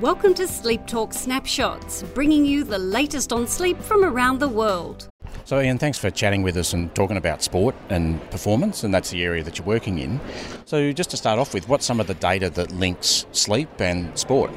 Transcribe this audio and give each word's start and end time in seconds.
Welcome 0.00 0.34
to 0.34 0.48
Sleep 0.48 0.88
Talk 0.88 1.12
Snapshots, 1.12 2.02
bringing 2.02 2.44
you 2.44 2.64
the 2.64 2.78
latest 2.78 3.32
on 3.32 3.46
sleep 3.46 3.80
from 3.80 4.04
around 4.04 4.40
the 4.40 4.48
world. 4.48 5.08
So, 5.44 5.60
Ian, 5.60 5.78
thanks 5.78 5.98
for 5.98 6.10
chatting 6.10 6.42
with 6.42 6.56
us 6.56 6.72
and 6.72 6.92
talking 6.96 7.16
about 7.16 7.44
sport 7.44 7.76
and 7.90 8.20
performance, 8.32 8.82
and 8.82 8.92
that's 8.92 9.10
the 9.10 9.22
area 9.22 9.44
that 9.44 9.56
you're 9.56 9.66
working 9.66 10.00
in. 10.00 10.20
So, 10.64 10.90
just 10.90 11.10
to 11.10 11.16
start 11.16 11.38
off 11.38 11.54
with, 11.54 11.68
what's 11.68 11.86
some 11.86 12.00
of 12.00 12.08
the 12.08 12.14
data 12.14 12.50
that 12.50 12.72
links 12.72 13.24
sleep 13.30 13.68
and 13.80 14.18
sport? 14.18 14.50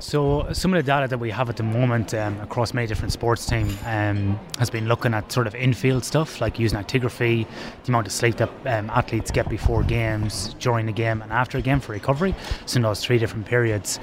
So 0.00 0.50
some 0.54 0.72
of 0.72 0.78
the 0.78 0.82
data 0.82 1.08
that 1.08 1.18
we 1.18 1.30
have 1.30 1.50
at 1.50 1.58
the 1.58 1.62
moment 1.62 2.14
um, 2.14 2.40
across 2.40 2.72
many 2.72 2.86
different 2.86 3.12
sports 3.12 3.44
teams 3.44 3.76
um, 3.84 4.40
has 4.58 4.70
been 4.70 4.88
looking 4.88 5.12
at 5.12 5.30
sort 5.30 5.46
of 5.46 5.54
infield 5.54 6.06
stuff 6.06 6.40
like 6.40 6.58
using 6.58 6.78
actigraphy, 6.78 7.46
the 7.84 7.88
amount 7.88 8.06
of 8.06 8.12
sleep 8.12 8.36
that 8.36 8.48
um, 8.64 8.88
athletes 8.88 9.30
get 9.30 9.46
before 9.50 9.82
games, 9.82 10.54
during 10.54 10.86
the 10.86 10.92
game, 10.92 11.20
and 11.20 11.30
after 11.30 11.58
a 11.58 11.62
game 11.62 11.80
for 11.80 11.92
recovery. 11.92 12.34
So 12.64 12.78
in 12.78 12.82
those 12.82 13.04
three 13.04 13.18
different 13.18 13.44
periods. 13.44 14.00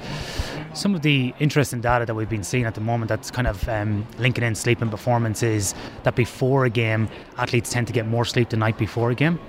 Some 0.72 0.94
of 0.94 1.02
the 1.02 1.34
interesting 1.40 1.80
data 1.80 2.06
that 2.06 2.14
we've 2.14 2.28
been 2.28 2.44
seeing 2.44 2.64
at 2.64 2.76
the 2.76 2.80
moment 2.80 3.08
that's 3.08 3.32
kind 3.32 3.48
of 3.48 3.68
um, 3.68 4.06
linking 4.18 4.44
in 4.44 4.54
sleep 4.54 4.80
and 4.80 4.92
performance 4.92 5.42
is 5.42 5.74
that 6.04 6.14
before 6.14 6.64
a 6.64 6.70
game, 6.70 7.08
athletes 7.38 7.70
tend 7.70 7.88
to 7.88 7.92
get 7.92 8.06
more 8.06 8.24
sleep 8.24 8.50
the 8.50 8.56
night 8.56 8.78
before 8.78 9.10
a 9.10 9.16
game, 9.16 9.40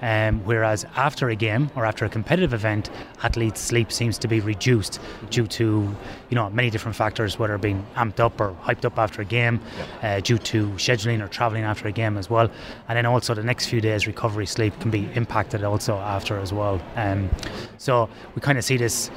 um, 0.00 0.40
whereas 0.44 0.84
after 0.96 1.28
a 1.28 1.36
game 1.36 1.70
or 1.76 1.86
after 1.86 2.04
a 2.04 2.08
competitive 2.08 2.52
event, 2.52 2.90
athletes' 3.22 3.60
sleep 3.60 3.92
seems 3.92 4.18
to 4.18 4.26
be 4.26 4.40
reduced 4.40 4.98
due 5.30 5.46
to 5.46 5.91
you 6.30 6.34
know 6.34 6.50
many 6.50 6.70
different 6.70 6.96
factors, 6.96 7.38
whether 7.38 7.56
being 7.58 7.84
amped 7.96 8.20
up 8.20 8.40
or 8.40 8.56
hyped 8.62 8.84
up 8.84 8.98
after 8.98 9.22
a 9.22 9.24
game, 9.24 9.60
uh, 10.02 10.20
due 10.20 10.38
to 10.38 10.68
scheduling 10.72 11.22
or 11.22 11.28
traveling 11.28 11.64
after 11.64 11.88
a 11.88 11.92
game 11.92 12.16
as 12.16 12.28
well, 12.28 12.50
and 12.88 12.96
then 12.96 13.06
also 13.06 13.34
the 13.34 13.42
next 13.42 13.66
few 13.66 13.80
days 13.80 14.06
recovery 14.06 14.46
sleep 14.46 14.78
can 14.80 14.90
be 14.90 15.08
impacted 15.14 15.64
also 15.64 15.96
after 15.96 16.38
as 16.38 16.52
well. 16.52 16.80
Um, 16.96 17.30
so 17.78 18.08
we 18.34 18.40
kind 18.40 18.58
of 18.58 18.64
see 18.64 18.76
this 18.76 19.10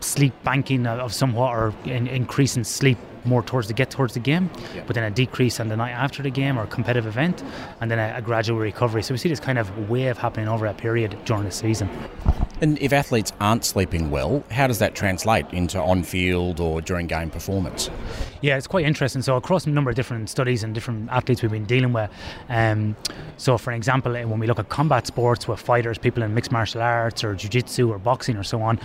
sleep 0.00 0.32
banking 0.44 0.86
of 0.86 1.12
somewhat 1.12 1.50
or 1.50 1.74
in, 1.84 2.06
increasing 2.06 2.64
sleep 2.64 2.98
more 3.24 3.42
towards 3.42 3.68
the 3.68 3.74
get 3.74 3.90
towards 3.90 4.14
the 4.14 4.20
game, 4.20 4.50
yeah. 4.74 4.82
but 4.86 4.94
then 4.94 5.04
a 5.04 5.10
decrease 5.10 5.60
on 5.60 5.68
the 5.68 5.76
night 5.76 5.90
after 5.90 6.22
the 6.22 6.30
game 6.30 6.58
or 6.58 6.66
competitive 6.66 7.06
event, 7.06 7.42
and 7.80 7.90
then 7.90 7.98
a, 7.98 8.18
a, 8.18 8.22
gradual 8.22 8.58
recovery. 8.58 9.02
So 9.02 9.12
we 9.12 9.18
see 9.18 9.28
this 9.28 9.40
kind 9.40 9.58
of 9.58 9.90
wave 9.90 10.16
happening 10.16 10.48
over 10.48 10.66
a 10.66 10.74
period 10.74 11.16
during 11.24 11.44
the 11.44 11.50
season. 11.50 11.88
And 12.60 12.78
if 12.78 12.92
athletes 12.92 13.32
aren't 13.40 13.64
sleeping 13.64 14.10
well, 14.10 14.42
how 14.50 14.66
does 14.66 14.80
that 14.80 14.94
translate 14.94 15.46
into 15.52 15.80
on 15.80 16.02
field 16.02 16.58
or 16.58 16.80
during 16.80 17.06
game 17.06 17.30
performance? 17.30 17.88
Yeah, 18.40 18.56
it's 18.56 18.66
quite 18.66 18.84
interesting. 18.84 19.22
So, 19.22 19.36
across 19.36 19.66
a 19.66 19.70
number 19.70 19.90
of 19.90 19.96
different 19.96 20.28
studies 20.28 20.64
and 20.64 20.74
different 20.74 21.08
athletes 21.10 21.42
we've 21.42 21.50
been 21.50 21.66
dealing 21.66 21.92
with. 21.92 22.10
Um, 22.48 22.96
so, 23.36 23.58
for 23.58 23.72
example, 23.72 24.12
when 24.12 24.38
we 24.40 24.46
look 24.46 24.58
at 24.58 24.68
combat 24.68 25.06
sports 25.06 25.46
with 25.46 25.60
fighters, 25.60 25.98
people 25.98 26.22
in 26.22 26.34
mixed 26.34 26.50
martial 26.50 26.82
arts 26.82 27.22
or 27.22 27.34
jiu 27.34 27.48
jitsu 27.48 27.90
or 27.90 27.98
boxing 27.98 28.36
or 28.36 28.42
so 28.42 28.60
on, 28.60 28.80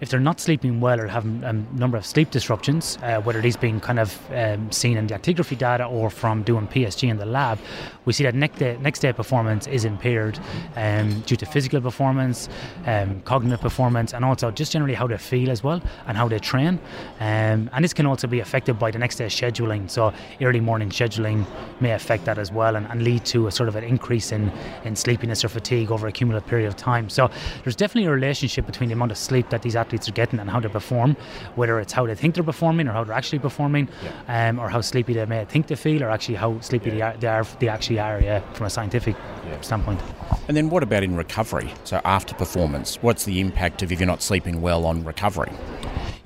if 0.00 0.08
they're 0.10 0.20
not 0.20 0.40
sleeping 0.40 0.80
well 0.80 1.00
or 1.00 1.06
having 1.06 1.42
a 1.44 1.52
number 1.52 1.96
of 1.96 2.06
sleep 2.06 2.30
disruptions, 2.30 2.98
uh, 3.02 3.20
whether 3.20 3.40
these 3.40 3.56
being 3.56 3.80
kind 3.80 3.98
of 3.98 4.18
um, 4.32 4.70
seen 4.72 4.96
in 4.96 5.06
the 5.06 5.14
actigraphy 5.14 5.56
data 5.56 5.84
or 5.84 6.10
from 6.10 6.42
doing 6.42 6.66
PSG 6.66 7.08
in 7.08 7.18
the 7.18 7.26
lab, 7.26 7.58
we 8.04 8.12
see 8.12 8.24
that 8.24 8.34
next 8.34 8.58
day, 8.58 8.76
next 8.80 9.00
day 9.00 9.12
performance 9.12 9.66
is 9.66 9.84
impaired 9.84 10.38
um, 10.76 11.20
due 11.22 11.36
to 11.36 11.46
physical 11.46 11.80
performance. 11.80 12.48
Um, 12.86 13.20
cognitive 13.22 13.60
performance, 13.60 14.14
and 14.14 14.24
also 14.24 14.50
just 14.50 14.72
generally 14.72 14.94
how 14.94 15.06
they 15.06 15.18
feel 15.18 15.50
as 15.50 15.62
well 15.62 15.80
and 16.06 16.16
how 16.16 16.28
they 16.28 16.38
train. 16.38 16.78
Um, 17.20 17.70
and 17.72 17.84
this 17.84 17.92
can 17.92 18.06
also 18.06 18.26
be 18.26 18.40
affected 18.40 18.78
by 18.78 18.90
the 18.90 18.98
next 18.98 19.16
day 19.16 19.26
scheduling. 19.26 19.90
So 19.90 20.12
early 20.40 20.60
morning 20.60 20.90
scheduling 20.90 21.46
may 21.80 21.92
affect 21.92 22.24
that 22.24 22.38
as 22.38 22.50
well 22.50 22.76
and, 22.76 22.86
and 22.86 23.02
lead 23.02 23.24
to 23.26 23.46
a 23.46 23.50
sort 23.52 23.68
of 23.68 23.76
an 23.76 23.84
increase 23.84 24.32
in, 24.32 24.50
in 24.84 24.96
sleepiness 24.96 25.44
or 25.44 25.48
fatigue 25.48 25.90
over 25.90 26.06
a 26.06 26.12
cumulative 26.12 26.48
period 26.48 26.68
of 26.68 26.76
time. 26.76 27.08
So 27.10 27.30
there's 27.64 27.76
definitely 27.76 28.08
a 28.08 28.12
relationship 28.12 28.66
between 28.66 28.88
the 28.88 28.94
amount 28.94 29.12
of 29.12 29.18
sleep 29.18 29.50
that 29.50 29.62
these 29.62 29.76
athletes 29.76 29.87
are 29.92 30.12
getting 30.12 30.38
and 30.38 30.50
how 30.50 30.60
they 30.60 30.68
perform, 30.68 31.16
whether 31.54 31.80
it's 31.80 31.92
how 31.92 32.06
they 32.06 32.14
think 32.14 32.34
they're 32.34 32.44
performing 32.44 32.88
or 32.88 32.92
how 32.92 33.04
they're 33.04 33.14
actually 33.14 33.38
performing, 33.38 33.88
yeah. 34.02 34.48
um, 34.48 34.58
or 34.58 34.68
how 34.68 34.80
sleepy 34.80 35.14
they 35.14 35.26
may 35.26 35.44
think 35.44 35.66
they 35.66 35.76
feel, 35.76 36.02
or 36.02 36.10
actually 36.10 36.34
how 36.34 36.60
sleepy 36.60 36.90
yeah. 36.90 36.94
they, 36.94 37.02
are, 37.02 37.16
they, 37.16 37.26
are, 37.28 37.44
they 37.60 37.68
actually 37.68 37.98
are 37.98 38.20
yeah, 38.20 38.40
from 38.52 38.66
a 38.66 38.70
scientific 38.70 39.16
standpoint. 39.60 40.00
And 40.46 40.56
then 40.56 40.70
what 40.70 40.82
about 40.82 41.02
in 41.02 41.16
recovery? 41.16 41.72
So 41.84 42.00
after 42.04 42.34
performance, 42.34 42.96
what's 43.02 43.24
the 43.24 43.40
impact 43.40 43.82
of 43.82 43.92
if 43.92 44.00
you're 44.00 44.06
not 44.06 44.22
sleeping 44.22 44.60
well 44.60 44.84
on 44.86 45.04
recovery? 45.04 45.52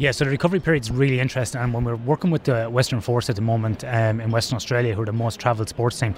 Yeah, 0.03 0.11
so 0.11 0.25
the 0.25 0.33
recovery 0.33 0.59
period 0.59 0.83
is 0.83 0.91
really 0.91 1.21
interesting, 1.21 1.61
and 1.61 1.73
when 1.73 1.85
we're 1.85 1.95
working 1.95 2.33
with 2.33 2.43
the 2.43 2.65
Western 2.65 3.01
Force 3.01 3.31
at 3.31 3.37
the 3.37 3.43
moment 3.43 3.85
um, 3.85 4.21
in 4.21 4.33
Western 4.33 4.57
Australia, 4.57 4.97
who 4.97 5.03
are 5.03 5.07
the 5.07 5.13
most 5.13 5.39
travelled 5.39 5.69
sports 5.69 6.01
team, 6.01 6.17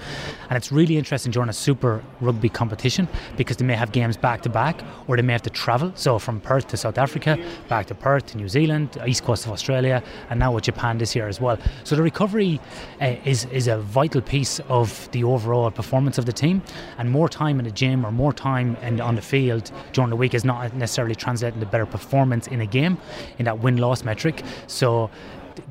and 0.49 0.57
it's 0.57 0.71
really 0.71 0.97
interesting 0.97 1.31
during 1.31 1.49
a 1.49 1.53
Super 1.53 2.03
Rugby 2.19 2.49
competition 2.49 3.07
because 3.37 3.57
they 3.57 3.65
may 3.65 3.75
have 3.75 3.91
games 3.91 4.17
back 4.17 4.41
to 4.41 4.49
back, 4.49 4.81
or 5.05 5.17
they 5.17 5.21
may 5.21 5.33
have 5.33 5.43
to 5.43 5.51
travel. 5.51 5.91
So 5.93 6.17
from 6.17 6.41
Perth 6.41 6.67
to 6.69 6.77
South 6.77 6.97
Africa, 6.97 7.37
back 7.69 7.85
to 7.85 7.93
Perth 7.93 8.25
to 8.31 8.37
New 8.37 8.49
Zealand, 8.49 8.97
East 9.05 9.23
Coast 9.23 9.45
of 9.45 9.51
Australia, 9.51 10.01
and 10.31 10.39
now 10.39 10.51
with 10.51 10.63
Japan 10.63 10.97
this 10.97 11.15
year 11.15 11.27
as 11.27 11.39
well. 11.39 11.59
So 11.83 11.95
the 11.95 12.01
recovery 12.01 12.59
uh, 12.99 13.17
is 13.23 13.45
is 13.51 13.67
a 13.67 13.77
vital 13.77 14.21
piece 14.21 14.59
of 14.61 15.07
the 15.11 15.23
overall 15.23 15.69
performance 15.69 16.17
of 16.17 16.25
the 16.25 16.33
team, 16.33 16.63
and 16.97 17.11
more 17.11 17.29
time 17.29 17.59
in 17.59 17.65
the 17.65 17.71
gym 17.71 18.03
or 18.03 18.11
more 18.11 18.33
time 18.33 18.77
in, 18.77 18.99
on 18.99 19.13
the 19.13 19.21
field 19.21 19.69
during 19.93 20.09
the 20.09 20.15
week 20.15 20.33
is 20.33 20.43
not 20.43 20.73
necessarily 20.73 21.13
translating 21.13 21.59
to 21.59 21.67
better 21.67 21.85
performance 21.85 22.47
in 22.47 22.61
a 22.61 22.65
game 22.65 22.97
in 23.37 23.45
that 23.45 23.59
win 23.59 23.74
loss 23.77 24.03
metric. 24.03 24.43
So 24.67 25.09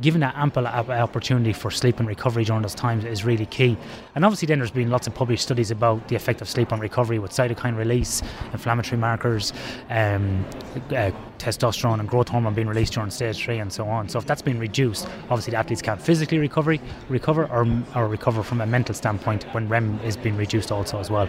given 0.00 0.21
that 0.21 0.34
ample 0.37 0.67
opportunity 0.67 1.53
for 1.53 1.71
sleep 1.71 1.99
and 1.99 2.09
recovery 2.09 2.45
during 2.45 2.62
those 2.62 2.75
times 2.75 3.05
is 3.05 3.25
really 3.25 3.47
key. 3.47 3.77
And 4.15 4.25
obviously, 4.25 4.47
then 4.47 4.59
there's 4.59 4.71
been 4.71 4.91
lots 4.91 5.06
of 5.06 5.15
published 5.15 5.43
studies 5.43 5.71
about 5.71 6.09
the 6.09 6.17
effect 6.17 6.41
of 6.41 6.49
sleep 6.49 6.72
on 6.72 6.81
recovery 6.81 7.19
with 7.19 7.31
cytokine 7.31 7.77
release, 7.77 8.22
inflammatory 8.53 8.99
markers, 8.99 9.53
um, 9.91 10.45
uh, 10.91 11.11
testosterone 11.39 12.00
and 12.00 12.09
growth 12.09 12.28
hormone 12.28 12.55
being 12.55 12.69
released 12.69 12.95
during 12.95 13.11
stage 13.11 13.43
three, 13.43 13.59
and 13.59 13.72
so 13.72 13.87
on. 13.87 14.09
So 14.09 14.19
if 14.19 14.27
that's 14.27 14.43
been 14.43 14.59
reduced, 14.59 15.06
obviously 15.31 15.53
the 15.53 15.59
athletes 15.59 15.83
can't 15.83 16.01
physically 16.01 16.39
recover, 16.39 16.77
recover 17.09 17.47
or, 17.47 17.66
or 17.95 18.09
recover 18.09 18.43
from 18.43 18.61
a 18.61 18.66
mental 18.66 18.95
standpoint 18.95 19.45
when 19.55 19.69
REM 19.69 20.01
is 20.05 20.16
being 20.16 20.37
reduced 20.37 20.72
also 20.72 20.99
as 20.99 21.11
well. 21.11 21.28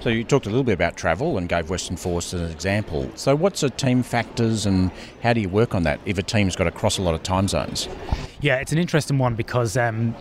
So 0.00 0.10
you 0.10 0.22
talked 0.24 0.46
a 0.46 0.50
little 0.50 0.62
bit 0.62 0.74
about 0.74 0.96
travel 0.96 1.36
and 1.36 1.48
gave 1.48 1.68
Western 1.68 1.96
Force 1.96 2.32
as 2.32 2.40
an 2.40 2.50
example. 2.50 3.10
So 3.16 3.34
what's 3.34 3.62
the 3.62 3.70
team 3.70 4.02
factors 4.04 4.64
and 4.64 4.92
how 5.22 5.32
do 5.32 5.40
you 5.40 5.48
work 5.48 5.74
on 5.74 5.82
that 5.82 5.98
if 6.06 6.16
a 6.16 6.22
team's 6.22 6.54
got 6.54 6.64
to 6.64 6.70
cross 6.70 6.98
a 6.98 7.02
lot 7.02 7.14
of 7.14 7.24
time 7.24 7.48
zones? 7.48 7.75
Yeah, 8.40 8.56
it's 8.56 8.72
an 8.72 8.78
interesting 8.78 9.18
one 9.18 9.34
because 9.34 9.76
um, 9.76 10.14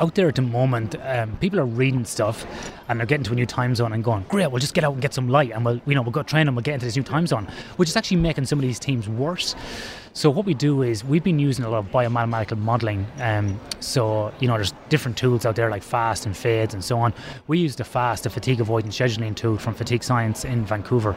out 0.00 0.14
there 0.14 0.28
at 0.28 0.34
the 0.34 0.42
moment, 0.42 0.96
um, 1.02 1.36
people 1.38 1.58
are 1.60 1.66
reading 1.66 2.04
stuff 2.04 2.46
and 2.88 2.98
they're 2.98 3.06
getting 3.06 3.24
to 3.24 3.32
a 3.32 3.36
new 3.36 3.46
time 3.46 3.74
zone 3.74 3.92
and 3.92 4.02
going, 4.04 4.24
great, 4.28 4.50
we'll 4.50 4.60
just 4.60 4.74
get 4.74 4.84
out 4.84 4.92
and 4.92 5.02
get 5.02 5.14
some 5.14 5.28
light 5.28 5.52
and 5.52 5.64
we'll, 5.64 5.80
you 5.86 5.94
know, 5.94 6.02
we'll 6.02 6.12
go 6.12 6.22
train 6.22 6.46
and 6.46 6.56
we'll 6.56 6.62
get 6.62 6.74
into 6.74 6.86
this 6.86 6.96
new 6.96 7.02
time 7.02 7.26
zone, 7.26 7.48
which 7.76 7.88
is 7.88 7.96
actually 7.96 8.18
making 8.18 8.46
some 8.46 8.58
of 8.58 8.62
these 8.62 8.78
teams 8.78 9.08
worse. 9.08 9.54
So 10.16 10.30
what 10.30 10.46
we 10.46 10.54
do 10.54 10.80
is 10.80 11.04
we've 11.04 11.22
been 11.22 11.38
using 11.38 11.66
a 11.66 11.68
lot 11.68 11.80
of 11.80 11.90
biomathematical 11.90 12.56
modelling. 12.56 13.06
Um, 13.20 13.60
so 13.80 14.32
you 14.40 14.48
know, 14.48 14.54
there's 14.54 14.72
different 14.88 15.18
tools 15.18 15.44
out 15.44 15.56
there 15.56 15.68
like 15.68 15.82
FAST 15.82 16.24
and 16.24 16.34
FADES 16.34 16.72
and 16.72 16.82
so 16.82 16.98
on. 16.98 17.12
We 17.48 17.58
use 17.58 17.76
the 17.76 17.84
FAST, 17.84 18.24
the 18.24 18.30
fatigue 18.30 18.62
avoidance 18.62 18.96
scheduling 18.96 19.36
tool 19.36 19.58
from 19.58 19.74
Fatigue 19.74 20.02
Science 20.02 20.46
in 20.46 20.64
Vancouver, 20.64 21.14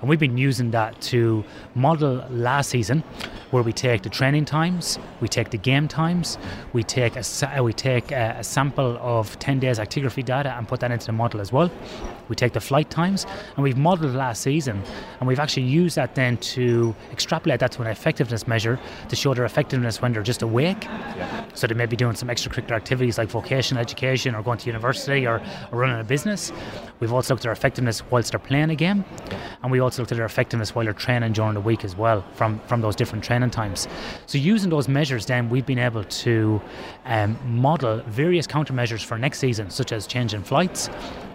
and 0.00 0.08
we've 0.08 0.20
been 0.20 0.38
using 0.38 0.70
that 0.70 1.00
to 1.00 1.42
model 1.74 2.24
last 2.30 2.70
season, 2.70 3.02
where 3.50 3.64
we 3.64 3.72
take 3.72 4.02
the 4.02 4.08
training 4.08 4.44
times, 4.44 5.00
we 5.20 5.26
take 5.26 5.50
the 5.50 5.58
game 5.58 5.88
times, 5.88 6.38
we 6.72 6.84
take 6.84 7.16
a 7.16 7.62
we 7.62 7.72
take 7.72 8.12
a, 8.12 8.36
a 8.38 8.44
sample 8.44 8.96
of 9.00 9.36
10 9.40 9.58
days 9.58 9.80
actigraphy 9.80 10.24
data 10.24 10.54
and 10.56 10.68
put 10.68 10.78
that 10.80 10.92
into 10.92 11.06
the 11.06 11.12
model 11.12 11.40
as 11.40 11.50
well. 11.50 11.70
We 12.28 12.36
take 12.36 12.52
the 12.52 12.60
flight 12.60 12.90
times, 12.90 13.26
and 13.56 13.64
we've 13.64 13.76
modelled 13.76 14.14
last 14.14 14.42
season, 14.42 14.82
and 15.18 15.28
we've 15.28 15.40
actually 15.40 15.64
used 15.64 15.96
that 15.96 16.14
then 16.14 16.36
to 16.38 16.94
extrapolate 17.12 17.60
that 17.60 17.72
to 17.72 17.82
an 17.82 17.88
effectiveness 17.88 18.35
measure 18.44 18.78
to 19.08 19.16
show 19.16 19.34
their 19.34 19.44
effectiveness 19.44 20.02
when 20.02 20.12
they're 20.12 20.22
just 20.22 20.42
awake. 20.42 20.84
Yeah. 20.84 21.44
So 21.54 21.66
they 21.66 21.74
may 21.74 21.86
be 21.86 21.96
doing 21.96 22.16
some 22.16 22.28
extracurricular 22.28 22.76
activities 22.76 23.18
like 23.18 23.28
vocational 23.28 23.80
education 23.80 24.34
or 24.34 24.42
going 24.42 24.58
to 24.58 24.66
university 24.66 25.26
or, 25.26 25.40
or 25.70 25.78
running 25.78 26.00
a 26.00 26.04
business. 26.04 26.52
We've 27.00 27.12
also 27.12 27.34
looked 27.34 27.42
at 27.42 27.44
their 27.44 27.52
effectiveness 27.52 28.02
whilst 28.10 28.32
they're 28.32 28.38
playing 28.40 28.70
a 28.70 28.74
game, 28.74 29.04
and 29.62 29.70
we 29.70 29.80
also 29.80 30.02
looked 30.02 30.12
at 30.12 30.16
their 30.16 30.26
effectiveness 30.26 30.74
while 30.74 30.84
they're 30.84 30.94
training 30.94 31.32
during 31.32 31.54
the 31.54 31.60
week 31.60 31.84
as 31.84 31.94
well 31.94 32.24
from, 32.34 32.58
from 32.66 32.80
those 32.80 32.96
different 32.96 33.22
training 33.22 33.50
times. 33.50 33.86
So 34.26 34.38
using 34.38 34.70
those 34.70 34.88
measures, 34.88 35.26
then 35.26 35.48
we've 35.48 35.66
been 35.66 35.78
able 35.78 36.04
to 36.04 36.60
um, 37.04 37.38
model 37.44 38.02
various 38.06 38.46
countermeasures 38.46 39.04
for 39.04 39.18
next 39.18 39.38
season, 39.38 39.70
such 39.70 39.92
as 39.92 40.06
change 40.06 40.34
in 40.34 40.42
flights, 40.42 40.88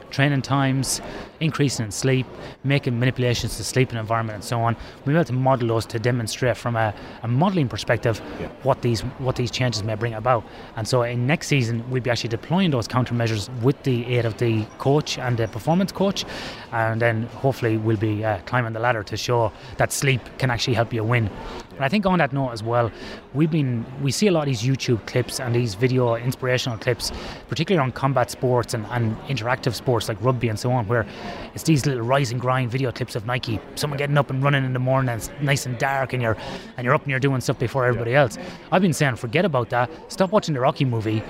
training 0.10 0.42
times, 0.42 1.02
increasing 1.42 1.86
in 1.86 1.92
sleep, 1.92 2.26
making 2.64 3.00
manipulations 3.00 3.58
to 3.58 3.64
sleeping 3.64 3.98
environment 3.98 4.36
and 4.36 4.44
so 4.44 4.62
on. 4.62 4.76
We 5.06 5.14
able 5.14 5.26
to 5.26 5.34
model 5.34 5.68
those 5.68 5.86
to 5.88 6.00
demonstrate 6.00 6.56
from 6.56 6.76
a, 6.76 6.94
a 7.24 7.28
modelling 7.28 7.68
perspective 7.68 8.22
yeah. 8.40 8.48
what 8.64 8.82
these 8.82 9.02
what 9.20 9.36
these 9.36 9.52
changes 9.52 9.84
may 9.84 9.96
bring 9.96 10.14
about. 10.14 10.44
And 10.76 10.88
so 10.88 11.04
in 11.04 11.28
next 11.28 11.48
season 11.48 11.84
we'll 11.90 12.02
be 12.02 12.10
actually 12.10 12.30
deploying 12.30 12.72
those 12.72 12.88
countermeasures 12.88 13.50
with 13.62 13.82
the 13.84 14.06
aid 14.06 14.26
of 14.26 14.38
the 14.38 14.66
coach 14.78 15.18
and 15.18 15.38
the 15.38 15.48
performance 15.48 15.92
coach, 15.92 16.26
and 16.72 17.02
then 17.02 17.24
hopefully 17.24 17.78
we'll 17.78 17.98
be 17.98 18.24
uh, 18.24 18.40
climbing 18.46 18.74
the 18.74 18.80
ladder 18.80 19.04
to 19.04 19.18
show 19.18 19.52
that 19.78 19.92
sleep 19.92 20.22
can 20.38 20.50
actually 20.50 20.76
help 20.76 20.94
you 20.94 21.04
win. 21.04 21.30
And 21.76 21.86
I 21.86 21.90
think 21.90 22.06
on 22.06 22.20
that 22.20 22.32
note 22.32 22.52
as 22.52 22.62
well, 22.62 22.92
we've 23.34 23.50
been 23.50 23.86
we 24.04 24.12
see 24.12 24.28
a 24.28 24.32
lot 24.32 24.42
of 24.42 24.46
these 24.48 24.62
YouTube 24.62 25.06
clips 25.08 25.40
and 25.40 25.56
these 25.56 25.74
video 25.74 26.16
inspirational 26.16 26.78
clips, 26.78 27.12
particularly 27.48 27.84
on 27.84 27.92
combat 27.92 28.30
sports 28.30 28.74
and, 28.74 28.86
and 28.88 29.18
interactive 29.22 29.74
sports 29.74 30.08
like 30.08 30.22
rugby 30.22 30.50
and 30.50 30.60
so 30.60 30.72
on, 30.72 30.88
where 30.88 31.06
it's 31.54 31.64
these 31.64 31.86
little 31.86 32.04
rise 32.04 32.32
and 32.32 32.40
grind 32.40 32.72
video 32.72 32.92
clips 32.92 33.16
of 33.16 33.26
Nike. 33.26 33.60
Someone 33.76 33.98
getting 33.98 34.18
up 34.18 34.30
and 34.30 34.44
running 34.44 34.66
in 34.66 34.74
the 34.74 34.80
morning, 34.80 35.10
and 35.10 35.22
it's 35.22 35.30
nice 35.42 35.66
and 35.66 35.78
dark, 35.78 36.14
and 36.14 36.22
you're 36.22 36.38
and 36.78 36.86
you're 36.86 36.94
up 36.94 37.02
and 37.02 37.12
you're 37.12 37.20
doing 37.20 37.42
stuff 37.42 37.60
before 37.60 37.86
everybody 37.86 38.16
else. 38.16 38.38
I've 38.72 38.82
been 38.82 38.94
saying, 38.94 39.16
forget 39.16 39.46
about 39.46 39.70
that. 39.70 39.90
Stop 40.12 40.32
watching 40.32 40.54
the 40.54 40.60
Rocky 40.60 40.86
movie. 40.86 41.24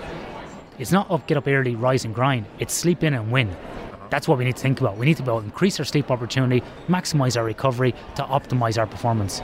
It's 0.79 0.91
not 0.91 1.09
up, 1.11 1.27
get 1.27 1.37
up 1.37 1.47
early, 1.47 1.75
rise 1.75 2.05
and 2.05 2.15
grind. 2.15 2.45
It's 2.59 2.73
sleep 2.73 3.03
in 3.03 3.13
and 3.13 3.31
win. 3.31 3.49
Uh-huh. 3.49 4.07
That's 4.09 4.27
what 4.27 4.37
we 4.37 4.45
need 4.45 4.55
to 4.55 4.61
think 4.61 4.81
about. 4.81 4.97
We 4.97 5.05
need 5.05 5.17
to 5.17 5.23
about 5.23 5.43
increase 5.43 5.79
our 5.79 5.85
sleep 5.85 6.09
opportunity, 6.09 6.63
maximize 6.87 7.37
our 7.37 7.43
recovery 7.43 7.93
to 8.15 8.23
optimize 8.23 8.77
our 8.77 8.87
performance 8.87 9.41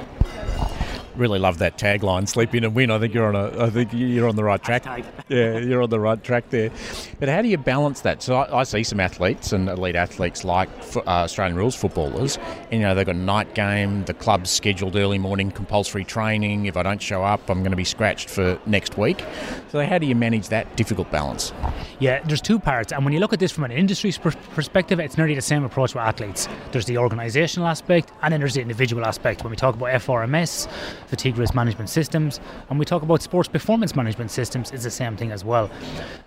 really 1.18 1.40
love 1.40 1.58
that 1.60 1.78
tagline 1.78 2.28
"Sleep 2.28 2.54
in 2.56 2.64
and 2.64 2.76
win." 2.76 2.92
I 2.92 3.00
think 3.00 3.14
you're 3.14 3.34
on 3.34 3.36
a, 3.36 3.66
I 3.66 3.70
think 3.70 3.92
you're 3.94 4.28
on 4.28 4.36
the 4.36 4.44
right 4.44 4.62
track. 4.62 4.86
yeah, 5.28 5.58
you're 5.58 5.82
on 5.82 5.90
the 5.90 6.00
right 6.00 6.22
track 6.24 6.50
there. 6.50 6.72
But 7.20 7.30
how 7.30 7.42
do 7.42 7.48
you 7.48 7.58
balance 7.58 8.02
that? 8.02 8.22
So 8.22 8.36
I, 8.36 8.60
I 8.60 8.64
see 8.64 8.84
some 8.84 9.00
athletes 9.00 9.54
and 9.54 9.70
elite 9.70 9.96
athletes 9.96 10.44
like 10.44 10.70
uh, 10.96 11.02
Australian 11.08 11.58
rules 11.58 11.76
footballers, 11.76 12.38
and 12.72 12.74
you 12.74 12.80
know 12.80 12.96
they've 12.96 13.06
got 13.06 13.16
a 13.16 13.20
night 13.20 13.56
game. 13.56 14.06
The 14.06 14.14
club's 14.14 14.50
scheduled 14.50 14.96
early 14.96 15.18
morning 15.18 15.52
compulsory 15.52 16.04
training. 16.04 16.66
If 16.66 16.78
I 16.78 16.84
don't 16.84 17.02
show 17.02 17.24
up, 17.24 17.50
I'm 17.50 17.60
going 17.60 17.72
to 17.72 17.78
be 17.78 17.84
scratched 17.84 18.30
for 18.30 18.60
next 18.66 18.98
week. 18.98 19.24
So 19.70 19.86
how 19.86 19.98
do 19.98 20.06
you 20.06 20.16
manage 20.16 20.50
that 20.50 20.76
difficult 20.76 21.12
balance? 21.12 21.54
Yeah, 22.00 22.22
there's 22.24 22.42
two 22.42 22.60
parts, 22.60 22.92
and 22.92 23.04
when 23.04 23.14
you 23.14 23.20
look 23.20 23.34
at 23.34 23.40
this 23.40 23.52
from 23.52 23.64
an 23.64 23.72
industry 23.72 24.12
perspective, 24.54 25.00
it's 25.00 25.18
nearly 25.18 25.36
the 25.36 25.42
same 25.42 25.64
approach 25.64 25.94
with 25.94 26.04
athletes. 26.04 26.48
There's 26.72 26.86
the 26.86 26.96
organisational 26.96 27.68
aspect, 27.70 28.12
and 28.22 28.32
then 28.32 28.40
there's 28.40 28.54
the 28.54 28.62
individual 28.62 29.06
aspect. 29.06 29.44
When 29.44 29.52
we 29.52 29.58
talk 29.58 29.76
about 29.76 29.90
FRMS, 29.90 30.68
fatigue 31.08 31.38
risk 31.38 31.56
management 31.56 31.90
systems, 31.90 32.40
and 32.70 32.78
we 32.78 32.86
talk 32.86 33.02
about 33.02 33.22
sports 33.22 33.50
performance 33.50 33.96
management 33.96 34.32
systems, 34.32 34.72
it's 34.72 34.84
the 34.84 34.92
same 34.92 35.18
thing 35.18 35.32
as 35.32 35.44
well. 35.44 35.70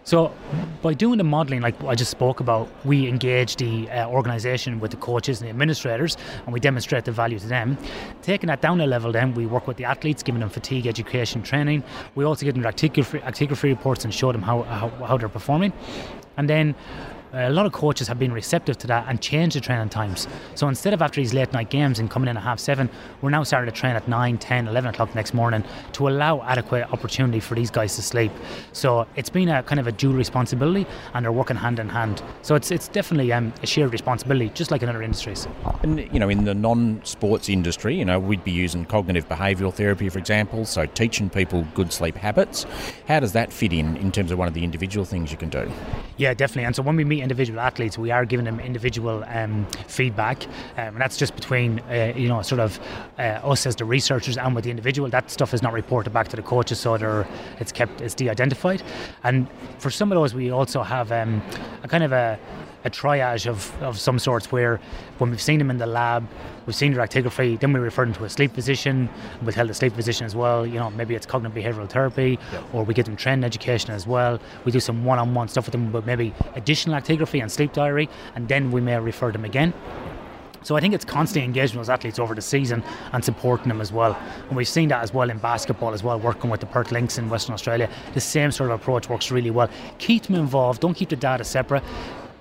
So, 0.05 0.33
by 0.83 0.95
doing 0.95 1.19
the 1.19 1.25
modelling, 1.25 1.61
like 1.61 1.83
I 1.85 1.95
just 1.95 2.11
spoke 2.11 2.41
about, 2.41 2.69
we 2.85 3.07
engage 3.07 3.57
the 3.57 3.91
uh, 3.91 4.09
organisation 4.09 4.81
with 4.81 4.91
the 4.91 4.97
coaches 4.97 5.41
and 5.41 5.47
the 5.47 5.51
administrators, 5.51 6.17
and 6.45 6.53
we 6.53 6.61
demonstrate 6.61 7.05
the 7.05 7.13
value 7.13 7.39
to 7.39 7.47
them. 7.47 7.79
Taking 8.23 8.49
that 8.49 8.61
down 8.61 8.81
a 8.81 8.87
level, 8.87 9.13
then 9.13 9.35
we 9.35 9.47
work 9.47 9.67
with 9.67 9.77
the 9.77 9.85
athletes, 9.85 10.23
giving 10.23 10.41
them 10.41 10.51
fatigue 10.51 10.87
education 10.87 11.43
training. 11.43 11.83
We 12.15 12.25
also 12.25 12.45
give 12.45 12.55
them 12.55 12.65
actigraphy, 12.65 13.21
actigraphy 13.23 13.65
reports 13.65 14.05
and 14.05 14.13
show 14.13 14.33
them 14.33 14.43
how, 14.43 14.63
how, 14.63 14.89
how 14.89 15.17
they're 15.19 15.29
performing. 15.29 15.73
And 16.37 16.49
then 16.49 16.75
a 17.33 17.51
lot 17.51 17.67
of 17.67 17.73
coaches 17.73 18.09
have 18.09 18.19
been 18.19 18.33
receptive 18.33 18.77
to 18.79 18.87
that 18.89 19.07
and 19.09 19.21
changed 19.21 19.57
the 19.57 19.61
training 19.61 19.89
times. 19.89 20.27
So 20.55 20.69
instead 20.69 20.93
of 20.93 21.03
after 21.03 21.21
these 21.21 21.33
late 21.33 21.53
night 21.53 21.71
games 21.71 21.99
and 21.99 22.11
coming 22.11 22.29
in 22.29 22.37
at 22.37 22.43
half 22.43 22.59
seven, 22.59 22.91
we're 23.23 23.31
now 23.31 23.43
starting 23.43 23.73
to 23.73 23.79
train 23.79 23.97
at 23.97 24.09
9, 24.09 24.39
10, 24.39 24.69
11 24.69 24.91
o'clock 24.91 25.15
next 25.15 25.35
morning 25.35 25.65
to 25.93 26.09
allow 26.09 26.43
adequate 26.43 26.93
opportunity 26.93 27.41
for 27.41 27.55
these 27.55 27.71
guys 27.71 27.95
to 27.97 28.03
sleep. 28.03 28.33
So 28.73 29.07
it's 29.17 29.31
been 29.31 29.49
a 29.49 29.63
kind 29.63 29.79
of 29.79 29.87
a 29.87 29.93
dual 29.93 30.15
responsibility 30.15 30.87
and 31.15 31.25
they're 31.25 31.33
working 31.33 31.57
hand 31.57 31.79
in 31.79 31.89
hand. 31.89 32.23
So 32.43 32.55
it's 32.55 32.71
it's 32.71 32.89
definitely 32.89 33.33
um, 33.33 33.53
a 33.63 33.67
shared 33.67 33.93
responsibility, 33.93 34.51
just 34.51 34.71
like 34.71 34.83
in 34.83 34.89
other 34.89 35.03
industries. 35.03 35.47
And, 35.83 36.01
you 36.13 36.19
know, 36.19 36.29
in 36.29 36.45
the 36.45 36.55
non 36.55 37.01
sports 37.05 37.49
industry, 37.49 37.97
you 37.97 38.05
know, 38.05 38.19
we'd 38.19 38.45
be 38.45 38.51
using 38.51 38.85
cognitive 38.85 39.29
behavioural 39.29 39.73
therapy, 39.73 40.09
for 40.09 40.19
example, 40.19 40.65
so 40.65 40.87
teaching 40.87 41.31
people 41.31 41.67
good 41.75 41.93
sleep 41.93 42.17
habits. 42.17 42.67
How 43.07 43.21
does 43.21 43.33
that 43.33 43.53
fit 43.53 43.73
in 43.73 43.97
in 43.97 44.13
terms 44.13 44.31
of 44.31 44.39
one 44.39 44.49
of 44.49 44.55
the 44.55 44.65
individual 44.65 45.05
things 45.05 45.31
you 45.31 45.37
can 45.37 45.49
do? 45.49 45.71
Yeah, 46.17 46.35
definitely. 46.35 46.65
And 46.65 46.77
so 46.77 46.83
when 46.83 46.97
we 46.97 47.05
meet 47.05 47.20
individual 47.23 47.61
athletes, 47.61 47.99
we 47.99 48.11
are 48.11 48.25
giving 48.25 48.45
them 48.45 48.61
individual 48.61 49.25
um, 49.29 49.67
feedback, 49.87 50.47
um, 50.77 50.95
and 50.95 51.01
that's 51.01 51.17
just 51.17 51.35
between 51.35 51.81
uh, 51.81 52.13
you 52.17 52.29
know 52.29 52.43
sort 52.43 52.61
of 52.61 52.79
uh, 53.19 53.23
us 53.23 53.67
as 53.67 53.77
the 53.77 53.85
researchers 53.85 54.37
and 54.37 54.55
with 54.55 54.65
the 54.65 54.71
individual. 54.71 55.09
That 55.09 55.31
stuff 55.31 55.55
is 55.55 55.63
not 55.63 55.73
reported 55.73 56.13
back 56.13 56.29
to 56.29 56.37
the 56.37 56.43
coaches, 56.43 56.81
so 56.81 56.97
they're, 56.97 57.27
it's 57.59 57.73
kept 57.73 58.01
it's 58.01 58.15
de-identified. 58.15 58.83
And 59.23 59.47
for 59.79 59.91
some 59.91 60.13
of 60.13 60.17
those, 60.17 60.35
we 60.35 60.51
also 60.51 60.83
have 60.83 61.13
um, 61.13 61.43
a 61.83 61.89
kind 61.89 62.05
of 62.05 62.13
a 62.13 62.39
a 62.85 62.91
triage 62.91 63.47
of, 63.47 63.83
of 63.83 63.99
some 63.99 64.19
sorts 64.19 64.51
where 64.51 64.81
when 65.19 65.31
we've 65.31 65.41
seen 65.41 65.59
them 65.59 65.71
in 65.71 65.79
the 65.79 65.87
lab, 65.87 66.27
we've 66.67 66.75
seen 66.75 66.93
their 66.93 67.07
actigraphy, 67.07 67.59
then 67.61 67.73
we 67.73 67.81
refer 67.81 68.05
them 68.05 68.15
to 68.15 68.25
a 68.25 68.29
sleep 68.29 68.53
physician, 68.55 69.09
we've 69.43 69.55
held 69.55 69.71
a 69.71 69.75
sleep 69.75 69.93
physician 69.93 70.25
as 70.25 70.35
well. 70.35 70.67
You 70.67 70.79
know, 70.79 70.91
maybe 70.91 71.15
it's 71.15 71.27
cognitive 71.27 71.57
behavioral 71.63 71.89
therapy, 71.89 72.39
yep. 72.53 72.65
or 72.73 72.85
we 72.85 72.95
give 72.95 73.07
them 73.07 73.17
training 73.17 73.45
education 73.45 73.91
as 73.91 74.07
well. 74.07 74.41
We 74.65 74.73
do 74.73 74.81
some 74.81 75.05
one 75.05 75.19
on 75.19 75.35
one 75.35 75.49
stuff 75.49 75.67
with 75.67 75.73
them, 75.73 75.91
but 75.93 76.07
maybe 76.07 76.35
additional 76.55 76.99
actigraphy 76.99 77.43
and 77.43 77.51
sleep 77.51 77.73
diary, 77.73 78.09
and 78.35 78.49
then 78.49 78.71
we 78.71 78.81
may 78.81 78.99
refer 78.99 79.31
them 79.31 79.45
again. 79.45 79.75
So 80.63 80.77
I 80.77 80.81
think 80.81 80.93
it's 80.93 81.07
constantly 81.07 81.47
engaging 81.47 81.79
those 81.79 81.89
athletes 81.89 82.19
over 82.19 82.35
the 82.35 82.43
season 82.43 82.83
and 83.13 83.25
supporting 83.25 83.69
them 83.69 83.81
as 83.81 83.93
well. 83.93 84.15
And 84.49 84.57
we've 84.57 84.69
seen 84.69 84.91
that 84.91 85.03
as 85.03 85.15
well 85.15 85.31
in 85.31 85.39
basketball 85.39 85.95
as 85.95 86.03
well, 86.03 86.21
working 86.21 86.51
with 86.51 86.61
the 86.61 86.67
Perth 86.67 86.93
Lynx 86.93 87.17
in 87.17 87.31
Western 87.31 87.55
Australia. 87.55 87.89
The 88.13 88.21
same 88.21 88.53
sort 88.53 88.71
of 88.71 88.79
approach 88.79 89.09
works 89.09 89.31
really 89.31 89.51
well. 89.51 89.71
Keep 89.99 90.25
them 90.25 90.37
involved, 90.37 90.83
don't 90.83 90.95
keep 90.95 91.09
the 91.09 91.17
data 91.17 91.45
separate 91.45 91.83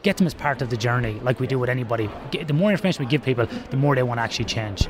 get 0.01 0.17
them 0.17 0.27
as 0.27 0.33
part 0.33 0.61
of 0.61 0.69
the 0.69 0.77
journey, 0.77 1.19
like 1.21 1.39
we 1.39 1.47
do 1.47 1.59
with 1.59 1.69
anybody. 1.69 2.09
The 2.31 2.53
more 2.53 2.71
information 2.71 3.03
we 3.03 3.09
give 3.09 3.23
people, 3.23 3.47
the 3.69 3.77
more 3.77 3.95
they 3.95 4.03
want 4.03 4.19
to 4.19 4.21
actually 4.21 4.45
change. 4.45 4.87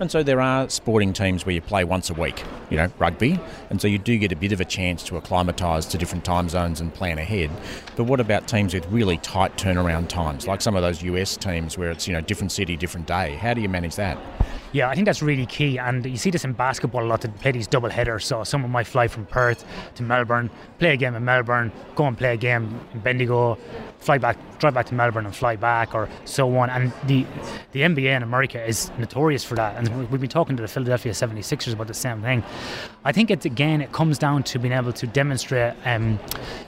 And 0.00 0.10
so 0.10 0.22
there 0.22 0.40
are 0.40 0.68
sporting 0.68 1.12
teams 1.12 1.44
where 1.44 1.54
you 1.54 1.60
play 1.60 1.84
once 1.84 2.10
a 2.10 2.14
week, 2.14 2.42
you 2.70 2.76
know, 2.76 2.90
rugby, 2.98 3.38
and 3.68 3.80
so 3.80 3.86
you 3.86 3.98
do 3.98 4.16
get 4.18 4.32
a 4.32 4.36
bit 4.36 4.52
of 4.52 4.60
a 4.60 4.64
chance 4.64 5.04
to 5.04 5.16
acclimatise 5.16 5.84
to 5.86 5.98
different 5.98 6.24
time 6.24 6.48
zones 6.48 6.80
and 6.80 6.92
plan 6.92 7.18
ahead. 7.18 7.50
But 7.96 8.04
what 8.04 8.18
about 8.18 8.48
teams 8.48 8.72
with 8.72 8.86
really 8.86 9.18
tight 9.18 9.56
turnaround 9.56 10.08
times, 10.08 10.46
like 10.46 10.62
some 10.62 10.74
of 10.74 10.82
those 10.82 11.02
US 11.02 11.36
teams 11.36 11.76
where 11.76 11.90
it's, 11.90 12.08
you 12.08 12.14
know, 12.14 12.20
different 12.20 12.50
city, 12.50 12.76
different 12.76 13.06
day? 13.06 13.34
How 13.34 13.54
do 13.54 13.60
you 13.60 13.68
manage 13.68 13.96
that? 13.96 14.18
Yeah, 14.72 14.88
I 14.88 14.94
think 14.94 15.06
that's 15.06 15.20
really 15.20 15.46
key, 15.46 15.78
and 15.78 16.06
you 16.06 16.16
see 16.16 16.30
this 16.30 16.44
in 16.44 16.52
basketball 16.52 17.02
a 17.02 17.06
lot. 17.06 17.20
To 17.22 17.28
play 17.28 17.50
these 17.50 17.66
double 17.66 17.90
headers, 17.90 18.24
so 18.24 18.44
someone 18.44 18.70
might 18.70 18.86
fly 18.86 19.08
from 19.08 19.26
Perth 19.26 19.64
to 19.96 20.02
Melbourne, 20.04 20.48
play 20.78 20.92
a 20.92 20.96
game 20.96 21.16
in 21.16 21.24
Melbourne, 21.24 21.72
go 21.96 22.06
and 22.06 22.16
play 22.16 22.34
a 22.34 22.36
game 22.36 22.78
in 22.94 23.00
Bendigo, 23.00 23.58
fly 23.98 24.18
back, 24.18 24.36
drive 24.60 24.74
back 24.74 24.86
to 24.86 24.94
Melbourne 24.94 25.26
and 25.26 25.34
fly 25.34 25.56
back, 25.56 25.92
or 25.92 26.08
so 26.24 26.56
on. 26.56 26.70
And 26.70 26.92
the 27.04 27.26
the 27.72 27.80
NBA 27.80 28.16
in 28.16 28.22
America 28.22 28.64
is 28.64 28.92
notorious 28.96 29.42
for 29.42 29.56
that, 29.56 29.76
and 29.76 30.08
we've 30.08 30.20
been 30.20 30.30
talking 30.30 30.56
to 30.56 30.62
the 30.62 30.68
Philadelphia 30.68 31.12
76ers 31.12 31.72
about 31.72 31.88
the 31.88 31.94
same 31.94 32.22
thing. 32.22 32.44
I 33.04 33.10
think 33.10 33.32
it's 33.32 33.46
again 33.46 33.80
it 33.80 33.90
comes 33.90 34.18
down 34.18 34.44
to 34.44 34.58
being 34.60 34.72
able 34.72 34.92
to 34.92 35.06
demonstrate 35.08 35.74
um, 35.84 36.20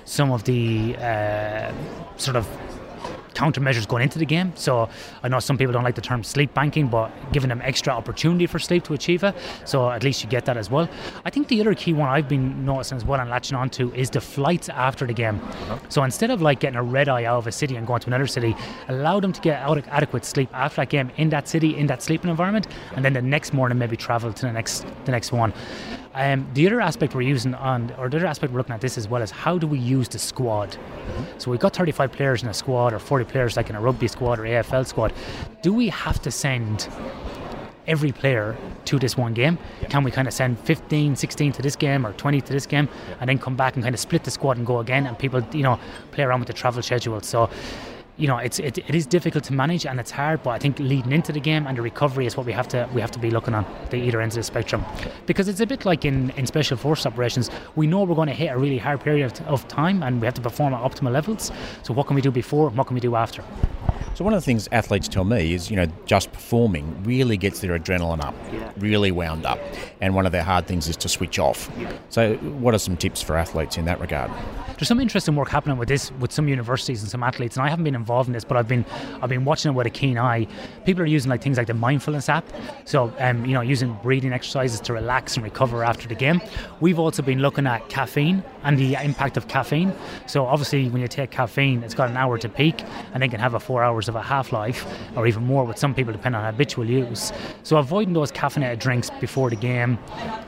some 0.06 0.32
of 0.32 0.42
the 0.42 0.96
uh, 0.96 1.72
sort 2.16 2.36
of 2.36 2.48
countermeasures 3.42 3.86
going 3.88 4.02
into 4.02 4.18
the 4.18 4.26
game. 4.36 4.52
So 4.54 4.88
I 5.22 5.28
know 5.28 5.40
some 5.40 5.58
people 5.58 5.72
don't 5.72 5.84
like 5.84 5.94
the 5.94 6.06
term 6.10 6.22
sleep 6.22 6.54
banking, 6.54 6.86
but 6.86 7.10
giving 7.32 7.48
them 7.48 7.60
extra 7.62 7.92
opportunity 7.92 8.46
for 8.46 8.58
sleep 8.58 8.84
to 8.84 8.94
achieve 8.94 9.24
it. 9.24 9.34
So 9.64 9.90
at 9.90 10.02
least 10.02 10.22
you 10.22 10.28
get 10.28 10.44
that 10.46 10.56
as 10.56 10.70
well. 10.70 10.88
I 11.24 11.30
think 11.30 11.48
the 11.48 11.60
other 11.60 11.74
key 11.74 11.92
one 11.92 12.08
I've 12.08 12.28
been 12.28 12.64
noticing 12.64 12.96
as 12.96 13.04
well 13.04 13.20
and 13.20 13.30
latching 13.30 13.56
on 13.56 13.70
to 13.70 13.92
is 13.94 14.10
the 14.10 14.20
flights 14.20 14.68
after 14.68 15.06
the 15.06 15.12
game. 15.12 15.40
So 15.88 16.04
instead 16.04 16.30
of 16.30 16.40
like 16.42 16.60
getting 16.60 16.78
a 16.78 16.82
red 16.82 17.08
eye 17.08 17.24
out 17.24 17.38
of 17.38 17.46
a 17.46 17.52
city 17.52 17.76
and 17.76 17.86
going 17.86 18.00
to 18.00 18.06
another 18.08 18.26
city, 18.26 18.54
allow 18.88 19.20
them 19.20 19.32
to 19.32 19.40
get 19.40 19.62
adequate 19.88 20.24
sleep 20.24 20.48
after 20.52 20.76
that 20.82 20.88
game 20.88 21.10
in 21.16 21.30
that 21.30 21.48
city, 21.48 21.76
in 21.76 21.86
that 21.88 22.02
sleeping 22.02 22.30
environment, 22.30 22.66
and 22.94 23.04
then 23.04 23.12
the 23.12 23.22
next 23.22 23.52
morning 23.52 23.78
maybe 23.78 23.96
travel 23.96 24.32
to 24.32 24.46
the 24.46 24.52
next 24.52 24.86
the 25.04 25.12
next 25.12 25.32
one. 25.32 25.52
Um, 26.14 26.46
the 26.52 26.66
other 26.66 26.80
aspect 26.80 27.14
we're 27.14 27.22
using 27.22 27.54
on, 27.54 27.90
or 27.96 28.08
the 28.10 28.18
other 28.18 28.26
aspect 28.26 28.52
we're 28.52 28.58
looking 28.58 28.74
at 28.74 28.82
this 28.82 28.98
as 28.98 29.08
well 29.08 29.22
is 29.22 29.30
how 29.30 29.56
do 29.56 29.66
we 29.66 29.78
use 29.78 30.08
the 30.08 30.18
squad? 30.18 30.70
Mm-hmm. 30.70 31.38
So 31.38 31.50
we've 31.50 31.60
got 31.60 31.74
35 31.74 32.12
players 32.12 32.42
in 32.42 32.48
a 32.50 32.54
squad 32.54 32.92
or 32.92 32.98
40 32.98 33.24
players 33.32 33.56
like 33.56 33.70
in 33.70 33.76
a 33.76 33.80
rugby 33.80 34.06
squad 34.06 34.38
or 34.38 34.42
AFL 34.42 34.86
squad. 34.86 35.12
Do 35.62 35.72
we 35.72 35.88
have 35.88 36.20
to 36.22 36.30
send 36.30 36.88
every 37.86 38.12
player 38.12 38.56
to 38.84 38.98
this 38.98 39.16
one 39.16 39.34
game? 39.34 39.58
Can 39.88 40.04
we 40.04 40.10
kind 40.10 40.28
of 40.28 40.34
send 40.34 40.58
15, 40.60 41.16
16 41.16 41.52
to 41.52 41.62
this 41.62 41.74
game 41.74 42.06
or 42.06 42.12
20 42.12 42.40
to 42.42 42.52
this 42.52 42.66
game 42.66 42.88
and 43.20 43.28
then 43.28 43.38
come 43.38 43.56
back 43.56 43.74
and 43.74 43.82
kind 43.82 43.94
of 43.94 44.00
split 44.00 44.24
the 44.24 44.30
squad 44.30 44.56
and 44.56 44.66
go 44.66 44.78
again 44.78 45.06
and 45.06 45.18
people, 45.18 45.42
you 45.52 45.62
know, 45.62 45.80
play 46.12 46.24
around 46.24 46.40
with 46.40 46.46
the 46.46 46.52
travel 46.52 46.82
schedule? 46.82 47.20
So 47.22 47.50
you 48.22 48.28
know, 48.28 48.38
it's 48.38 48.60
it, 48.60 48.78
it 48.78 48.94
is 48.94 49.04
difficult 49.04 49.42
to 49.44 49.52
manage 49.52 49.84
and 49.84 49.98
it's 49.98 50.12
hard. 50.12 50.44
But 50.44 50.50
I 50.50 50.58
think 50.58 50.78
leading 50.78 51.10
into 51.10 51.32
the 51.32 51.40
game 51.40 51.66
and 51.66 51.76
the 51.76 51.82
recovery 51.82 52.24
is 52.24 52.36
what 52.36 52.46
we 52.46 52.52
have 52.52 52.68
to 52.68 52.88
we 52.94 53.00
have 53.00 53.10
to 53.10 53.18
be 53.18 53.30
looking 53.30 53.52
on 53.52 53.66
the 53.90 53.96
either 53.96 54.20
ends 54.20 54.36
of 54.36 54.40
the 54.40 54.44
spectrum, 54.44 54.84
because 55.26 55.48
it's 55.48 55.60
a 55.60 55.66
bit 55.66 55.84
like 55.84 56.04
in, 56.04 56.30
in 56.30 56.46
special 56.46 56.76
force 56.76 57.04
operations. 57.04 57.50
We 57.74 57.88
know 57.88 58.04
we're 58.04 58.14
going 58.14 58.28
to 58.28 58.34
hit 58.34 58.52
a 58.52 58.58
really 58.58 58.78
hard 58.78 59.00
period 59.00 59.40
of, 59.40 59.46
of 59.48 59.68
time 59.68 60.04
and 60.04 60.20
we 60.20 60.26
have 60.26 60.34
to 60.34 60.40
perform 60.40 60.72
at 60.72 60.80
optimal 60.80 61.12
levels. 61.12 61.50
So 61.82 61.92
what 61.92 62.06
can 62.06 62.14
we 62.14 62.22
do 62.22 62.30
before? 62.30 62.70
What 62.70 62.86
can 62.86 62.94
we 62.94 63.00
do 63.00 63.16
after? 63.16 63.42
So 64.14 64.24
one 64.24 64.34
of 64.34 64.40
the 64.40 64.44
things 64.44 64.68
athletes 64.72 65.08
tell 65.08 65.24
me 65.24 65.54
is, 65.54 65.70
you 65.70 65.76
know, 65.76 65.86
just 66.04 66.32
performing 66.32 67.02
really 67.02 67.38
gets 67.38 67.60
their 67.60 67.78
adrenaline 67.78 68.22
up, 68.22 68.34
yeah. 68.52 68.70
really 68.76 69.10
wound 69.10 69.46
up, 69.46 69.58
and 70.02 70.14
one 70.14 70.26
of 70.26 70.32
their 70.32 70.42
hard 70.42 70.66
things 70.66 70.86
is 70.86 70.96
to 70.98 71.08
switch 71.08 71.38
off. 71.38 71.70
Yeah. 71.78 71.92
So, 72.10 72.34
what 72.36 72.74
are 72.74 72.78
some 72.78 72.96
tips 72.96 73.22
for 73.22 73.36
athletes 73.36 73.78
in 73.78 73.86
that 73.86 74.00
regard? 74.00 74.30
There's 74.76 74.88
some 74.88 75.00
interesting 75.00 75.34
work 75.34 75.48
happening 75.48 75.78
with 75.78 75.88
this 75.88 76.12
with 76.18 76.30
some 76.30 76.48
universities 76.48 77.00
and 77.00 77.10
some 77.10 77.22
athletes, 77.22 77.56
and 77.56 77.64
I 77.64 77.70
haven't 77.70 77.84
been 77.84 77.94
involved 77.94 78.28
in 78.28 78.34
this, 78.34 78.44
but 78.44 78.58
I've 78.58 78.68
been 78.68 78.84
I've 79.22 79.30
been 79.30 79.46
watching 79.46 79.70
it 79.70 79.74
with 79.74 79.86
a 79.86 79.90
keen 79.90 80.18
eye. 80.18 80.46
People 80.84 81.04
are 81.04 81.06
using 81.06 81.30
like 81.30 81.42
things 81.42 81.56
like 81.56 81.68
the 81.68 81.74
mindfulness 81.74 82.28
app, 82.28 82.44
so 82.84 83.12
um, 83.18 83.46
you 83.46 83.52
know, 83.52 83.62
using 83.62 83.96
breathing 84.02 84.32
exercises 84.32 84.80
to 84.80 84.92
relax 84.92 85.36
and 85.36 85.44
recover 85.44 85.84
after 85.84 86.06
the 86.06 86.14
game. 86.14 86.42
We've 86.80 86.98
also 86.98 87.22
been 87.22 87.38
looking 87.38 87.66
at 87.66 87.88
caffeine 87.88 88.42
and 88.64 88.78
the 88.78 88.94
impact 88.94 89.36
of 89.36 89.48
caffeine. 89.48 89.94
So 90.26 90.44
obviously, 90.44 90.88
when 90.90 91.00
you 91.00 91.08
take 91.08 91.30
caffeine, 91.30 91.82
it's 91.82 91.94
got 91.94 92.10
an 92.10 92.16
hour 92.16 92.36
to 92.36 92.48
peak, 92.48 92.82
and 93.14 93.22
then 93.22 93.30
can 93.30 93.40
have 93.40 93.54
a 93.54 93.60
four 93.60 93.82
hour 93.82 94.01
hours 94.02 94.08
of 94.08 94.16
a 94.16 94.22
half 94.22 94.52
life, 94.52 94.84
or 95.16 95.26
even 95.26 95.44
more 95.44 95.64
with 95.64 95.78
some 95.78 95.94
people, 95.94 96.12
depending 96.12 96.40
on 96.40 96.52
habitual 96.52 96.84
use. 96.84 97.32
So 97.62 97.76
avoiding 97.76 98.14
those 98.14 98.32
caffeinated 98.32 98.80
drinks 98.80 99.10
before 99.20 99.50
the 99.50 99.56
game, 99.56 99.98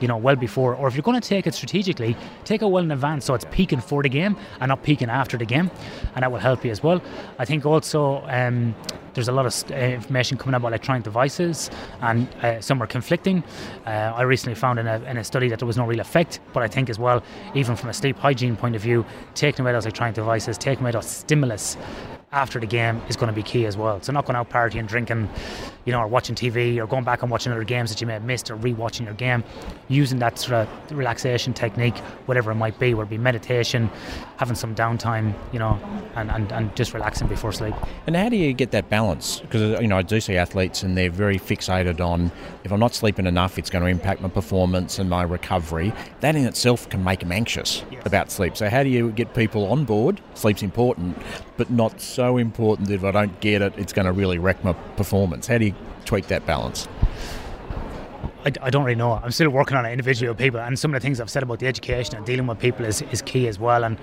you 0.00 0.08
know, 0.08 0.16
well 0.16 0.36
before, 0.36 0.74
or 0.74 0.88
if 0.88 0.94
you're 0.94 1.02
going 1.02 1.20
to 1.20 1.28
take 1.28 1.46
it 1.46 1.54
strategically, 1.54 2.16
take 2.44 2.62
it 2.62 2.66
well 2.66 2.82
in 2.82 2.90
advance 2.90 3.24
so 3.24 3.34
it's 3.34 3.46
peaking 3.50 3.80
for 3.80 4.02
the 4.02 4.08
game 4.08 4.36
and 4.60 4.68
not 4.68 4.82
peaking 4.82 5.08
after 5.08 5.38
the 5.38 5.44
game, 5.44 5.70
and 6.14 6.22
that 6.22 6.32
will 6.32 6.40
help 6.40 6.64
you 6.64 6.70
as 6.70 6.82
well. 6.82 7.00
I 7.38 7.44
think 7.44 7.64
also 7.64 8.24
um, 8.26 8.74
there's 9.14 9.28
a 9.28 9.32
lot 9.32 9.46
of 9.46 9.70
uh, 9.70 9.74
information 9.74 10.36
coming 10.36 10.54
out 10.54 10.62
about 10.62 10.68
electronic 10.68 11.04
devices, 11.04 11.70
and 12.00 12.28
uh, 12.42 12.60
some 12.60 12.82
are 12.82 12.86
conflicting. 12.88 13.44
Uh, 13.86 14.12
I 14.16 14.22
recently 14.22 14.56
found 14.56 14.78
in 14.80 14.86
a, 14.88 15.00
in 15.04 15.16
a 15.18 15.24
study 15.24 15.48
that 15.48 15.60
there 15.60 15.66
was 15.66 15.76
no 15.76 15.86
real 15.86 16.00
effect, 16.00 16.40
but 16.52 16.62
I 16.62 16.68
think 16.68 16.90
as 16.90 16.98
well, 16.98 17.22
even 17.54 17.76
from 17.76 17.90
a 17.90 17.94
sleep 17.94 18.18
hygiene 18.18 18.56
point 18.56 18.74
of 18.74 18.82
view, 18.82 19.04
taking 19.34 19.64
away 19.64 19.72
those 19.72 19.84
electronic 19.84 20.16
devices, 20.16 20.58
taking 20.58 20.82
away 20.82 20.90
those 20.90 21.06
stimulus 21.06 21.76
after 22.34 22.58
the 22.58 22.66
game 22.66 23.00
is 23.08 23.16
going 23.16 23.28
to 23.28 23.32
be 23.32 23.44
key 23.44 23.64
as 23.64 23.76
well. 23.76 24.02
So 24.02 24.12
not 24.12 24.26
going 24.26 24.34
out 24.34 24.50
partying, 24.50 24.88
drinking, 24.88 25.30
you 25.84 25.92
know, 25.92 26.00
or 26.00 26.08
watching 26.08 26.34
TV 26.34 26.78
or 26.78 26.86
going 26.86 27.04
back 27.04 27.22
and 27.22 27.30
watching 27.30 27.52
other 27.52 27.62
games 27.62 27.90
that 27.90 28.00
you 28.00 28.08
may 28.08 28.14
have 28.14 28.24
missed 28.24 28.50
or 28.50 28.56
re-watching 28.56 29.06
your 29.06 29.14
game, 29.14 29.44
using 29.86 30.18
that 30.18 30.38
sort 30.38 30.66
of 30.66 30.98
relaxation 30.98 31.54
technique, 31.54 31.96
whatever 32.26 32.50
it 32.50 32.56
might 32.56 32.76
be, 32.80 32.92
whether 32.92 33.06
it 33.06 33.10
be 33.10 33.18
meditation, 33.18 33.88
having 34.36 34.56
some 34.56 34.74
downtime, 34.74 35.32
you 35.52 35.60
know, 35.60 35.78
and, 36.16 36.28
and, 36.30 36.50
and 36.50 36.74
just 36.74 36.92
relaxing 36.92 37.28
before 37.28 37.52
sleep. 37.52 37.74
And 38.08 38.16
how 38.16 38.28
do 38.28 38.36
you 38.36 38.52
get 38.52 38.72
that 38.72 38.90
balance? 38.90 39.38
Because 39.38 39.80
you 39.80 39.86
know 39.86 39.98
I 39.98 40.02
do 40.02 40.20
see 40.20 40.36
athletes 40.36 40.82
and 40.82 40.98
they're 40.98 41.10
very 41.10 41.38
fixated 41.38 42.00
on 42.00 42.32
if 42.64 42.72
I'm 42.72 42.80
not 42.80 42.94
sleeping 42.94 43.26
enough, 43.26 43.58
it's 43.58 43.68
going 43.68 43.84
to 43.84 43.90
impact 43.90 44.22
my 44.22 44.28
performance 44.28 44.98
and 44.98 45.08
my 45.08 45.22
recovery. 45.22 45.92
That 46.20 46.34
in 46.34 46.46
itself 46.46 46.88
can 46.88 47.04
make 47.04 47.20
them 47.20 47.30
anxious 47.30 47.84
yes. 47.90 48.02
about 48.06 48.30
sleep. 48.30 48.56
So 48.56 48.70
how 48.70 48.82
do 48.82 48.88
you 48.88 49.12
get 49.12 49.34
people 49.34 49.70
on 49.70 49.84
board? 49.84 50.20
Sleep's 50.32 50.62
important, 50.62 51.18
but 51.58 51.70
not 51.70 52.00
so 52.00 52.23
important 52.28 52.88
that 52.88 52.94
if 52.94 53.04
I 53.04 53.10
don't 53.10 53.40
get 53.40 53.62
it, 53.62 53.74
it's 53.76 53.92
going 53.92 54.06
to 54.06 54.12
really 54.12 54.38
wreck 54.38 54.62
my 54.64 54.72
performance. 54.72 55.46
How 55.46 55.58
do 55.58 55.66
you 55.66 55.74
tweak 56.04 56.26
that 56.28 56.46
balance? 56.46 56.88
I, 58.44 58.52
I, 58.62 58.70
don't 58.70 58.84
really 58.84 58.94
know. 58.94 59.12
I'm 59.12 59.30
still 59.30 59.48
working 59.48 59.76
on 59.76 59.86
it 59.86 59.90
individually 59.90 60.28
with 60.28 60.36
people, 60.36 60.60
and 60.60 60.78
some 60.78 60.94
of 60.94 61.00
the 61.00 61.04
things 61.04 61.18
I've 61.18 61.30
said 61.30 61.42
about 61.42 61.60
the 61.60 61.66
education 61.66 62.14
and 62.16 62.26
dealing 62.26 62.46
with 62.46 62.58
people 62.58 62.84
is, 62.84 63.00
is 63.10 63.22
key 63.22 63.48
as 63.48 63.58
well. 63.58 63.84
And 63.84 63.98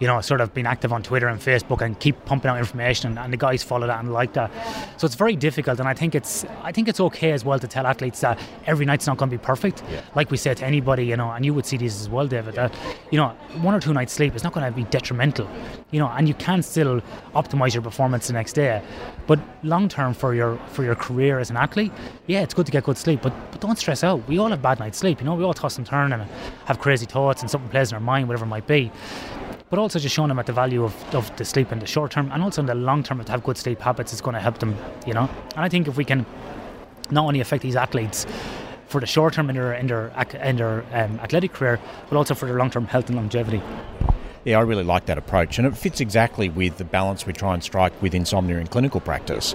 you 0.00 0.08
know, 0.08 0.20
sort 0.20 0.40
of 0.40 0.52
being 0.52 0.66
active 0.66 0.92
on 0.92 1.02
Twitter 1.02 1.28
and 1.28 1.40
Facebook 1.40 1.80
and 1.80 1.98
keep 2.00 2.24
pumping 2.24 2.50
out 2.50 2.58
information, 2.58 3.10
and, 3.10 3.18
and, 3.18 3.32
the 3.32 3.36
guys 3.36 3.62
follow 3.62 3.86
that 3.86 4.00
and 4.00 4.12
like 4.12 4.32
that. 4.32 4.50
So 4.96 5.06
it's 5.06 5.14
very 5.14 5.36
difficult, 5.36 5.78
and 5.78 5.88
I 5.88 5.94
think 5.94 6.14
it's 6.14 6.44
I 6.62 6.72
think 6.72 6.88
it's 6.88 7.00
okay 7.00 7.30
as 7.32 7.44
well 7.44 7.58
to 7.60 7.68
tell 7.68 7.86
athletes 7.86 8.20
that 8.20 8.38
every 8.66 8.84
night's 8.84 9.06
not 9.06 9.16
going 9.16 9.30
to 9.30 9.38
be 9.38 9.42
perfect. 9.42 9.84
Yeah. 9.90 10.00
Like 10.16 10.30
we 10.30 10.38
said 10.38 10.56
to 10.56 10.66
anybody, 10.66 11.06
you 11.06 11.16
know, 11.16 11.30
and 11.30 11.44
you 11.44 11.54
would 11.54 11.66
see 11.66 11.76
these 11.76 12.00
as 12.00 12.08
well, 12.08 12.26
David. 12.26 12.56
That 12.56 12.74
you 13.12 13.18
know, 13.18 13.28
one 13.62 13.74
or 13.74 13.80
two 13.80 13.92
nights 13.92 14.12
sleep 14.12 14.34
is 14.34 14.42
not 14.42 14.52
going 14.52 14.66
to 14.66 14.72
be 14.72 14.84
detrimental, 14.84 15.48
you 15.92 16.00
know, 16.00 16.08
and 16.08 16.26
you 16.26 16.34
can 16.34 16.62
still 16.62 17.00
optimize 17.34 17.74
your 17.74 17.82
performance 17.82 18.26
the 18.26 18.32
next 18.32 18.54
day. 18.54 18.82
But 19.28 19.38
long 19.62 19.88
term 19.88 20.14
for 20.14 20.34
your 20.34 20.56
for 20.68 20.82
your 20.82 20.96
career 20.96 21.38
as 21.38 21.50
an 21.50 21.56
athlete, 21.56 21.92
yeah, 22.26 22.42
it's 22.42 22.54
good 22.54 22.66
to 22.66 22.72
get 22.72 22.82
good 22.82 22.98
sleep, 22.98 23.22
but 23.22 23.32
but 23.52 23.60
don't 23.60 23.83
stress 23.84 24.02
out. 24.02 24.26
We 24.26 24.38
all 24.38 24.48
have 24.48 24.62
bad 24.62 24.80
night's 24.80 24.98
sleep, 24.98 25.20
you 25.20 25.26
know, 25.26 25.34
we 25.34 25.44
all 25.44 25.52
toss 25.52 25.76
and 25.76 25.86
turn 25.86 26.12
and 26.12 26.22
have 26.64 26.80
crazy 26.80 27.04
thoughts 27.04 27.42
and 27.42 27.50
something 27.50 27.70
plays 27.70 27.92
in 27.92 27.94
our 27.94 28.00
mind, 28.00 28.28
whatever 28.28 28.46
it 28.46 28.48
might 28.48 28.66
be. 28.66 28.90
But 29.68 29.78
also 29.78 29.98
just 29.98 30.14
showing 30.14 30.28
them 30.28 30.38
at 30.38 30.46
the 30.46 30.52
value 30.52 30.84
of, 30.84 31.14
of 31.14 31.34
the 31.36 31.44
sleep 31.44 31.70
in 31.70 31.78
the 31.80 31.86
short 31.86 32.10
term 32.10 32.30
and 32.32 32.42
also 32.42 32.62
in 32.62 32.66
the 32.66 32.74
long 32.74 33.02
term 33.02 33.22
to 33.22 33.30
have 33.30 33.44
good 33.44 33.58
sleep 33.58 33.80
habits 33.80 34.12
is 34.12 34.22
going 34.22 34.34
to 34.34 34.40
help 34.40 34.58
them, 34.58 34.74
you 35.06 35.12
know. 35.12 35.28
And 35.54 35.64
I 35.64 35.68
think 35.68 35.86
if 35.86 35.96
we 35.98 36.04
can 36.04 36.24
not 37.10 37.26
only 37.26 37.40
affect 37.40 37.62
these 37.62 37.76
athletes 37.76 38.26
for 38.86 39.00
the 39.00 39.06
short 39.06 39.34
term 39.34 39.50
in 39.50 39.56
their 39.56 39.74
in 39.74 39.86
their, 39.86 40.12
in 40.42 40.56
their 40.56 40.84
um, 40.92 41.20
athletic 41.20 41.52
career, 41.52 41.78
but 42.08 42.16
also 42.16 42.34
for 42.34 42.46
their 42.46 42.56
long 42.56 42.70
term 42.70 42.86
health 42.86 43.08
and 43.08 43.16
longevity. 43.16 43.60
Yeah, 44.44 44.58
I 44.58 44.62
really 44.62 44.84
like 44.84 45.06
that 45.06 45.16
approach, 45.16 45.56
and 45.56 45.66
it 45.66 45.74
fits 45.74 46.02
exactly 46.02 46.50
with 46.50 46.76
the 46.76 46.84
balance 46.84 47.24
we 47.24 47.32
try 47.32 47.54
and 47.54 47.64
strike 47.64 48.00
with 48.02 48.14
insomnia 48.14 48.58
in 48.58 48.66
clinical 48.66 49.00
practice. 49.00 49.54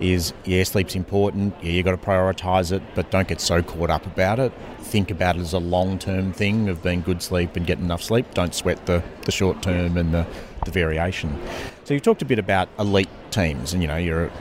Is 0.00 0.32
yeah, 0.46 0.64
sleep's 0.64 0.96
important. 0.96 1.54
Yeah, 1.62 1.72
you 1.72 1.82
got 1.82 1.90
to 1.90 1.98
prioritise 1.98 2.72
it, 2.72 2.82
but 2.94 3.10
don't 3.10 3.28
get 3.28 3.42
so 3.42 3.62
caught 3.62 3.90
up 3.90 4.06
about 4.06 4.38
it. 4.38 4.50
Think 4.78 5.10
about 5.10 5.36
it 5.36 5.40
as 5.40 5.52
a 5.52 5.58
long-term 5.58 6.32
thing 6.32 6.70
of 6.70 6.82
being 6.82 7.02
good 7.02 7.20
sleep 7.20 7.54
and 7.54 7.66
getting 7.66 7.84
enough 7.84 8.02
sleep. 8.02 8.32
Don't 8.32 8.54
sweat 8.54 8.86
the, 8.86 9.02
the 9.26 9.32
short 9.32 9.62
term 9.62 9.98
and 9.98 10.14
the, 10.14 10.26
the 10.64 10.70
variation. 10.70 11.38
So 11.90 11.94
you 11.94 11.98
talked 11.98 12.22
a 12.22 12.24
bit 12.24 12.38
about 12.38 12.68
elite 12.78 13.08
teams, 13.32 13.72
and 13.72 13.82
you 13.82 13.88
know 13.88 13.96
you're 13.96 14.26
a, 14.26 14.32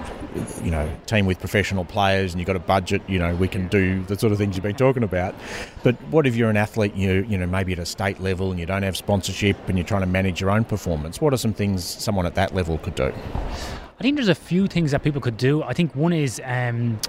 you 0.64 0.70
know, 0.70 0.88
team 1.08 1.26
with 1.26 1.40
professional 1.40 1.84
players 1.84 2.32
and 2.32 2.40
you've 2.40 2.46
got 2.46 2.56
a 2.56 2.60
budget, 2.60 3.02
you 3.08 3.18
know, 3.18 3.34
we 3.34 3.48
can 3.48 3.68
do 3.70 4.04
the 4.04 4.20
sort 4.20 4.32
of 4.32 4.38
things 4.38 4.56
you've 4.56 4.62
been 4.62 4.76
talking 4.76 5.02
about. 5.02 5.34
But 5.82 5.96
what 6.12 6.28
if 6.28 6.36
you're 6.36 6.52
an 6.52 6.58
athlete, 6.58 6.94
you 6.94 7.26
you 7.28 7.40
know, 7.40 7.48
maybe 7.48 7.74
at 7.74 7.80
a 7.80 7.88
state 7.88 8.20
level 8.20 8.52
and 8.52 8.60
you 8.60 8.68
don't 8.68 8.84
have 8.84 8.96
sponsorship 8.96 9.58
and 9.68 9.80
you're 9.80 9.88
trying 9.88 10.02
to 10.02 10.08
manage 10.08 10.40
your 10.40 10.52
own 10.52 10.64
performance? 10.64 11.20
What 11.22 11.34
are 11.34 11.38
some 11.38 11.54
things 11.54 11.84
someone 11.84 12.28
at 12.28 12.36
that 12.36 12.54
level 12.54 12.78
could 12.78 12.94
do? 12.94 13.06
I 13.08 14.04
think 14.04 14.18
there's 14.18 14.30
a 14.30 14.36
few 14.36 14.68
things 14.68 14.92
that 14.92 15.02
people 15.02 15.20
could 15.20 15.38
do. 15.38 15.64
I 15.64 15.74
think 15.74 15.96
one 15.96 16.14
is 16.14 16.40
um, 16.46 17.00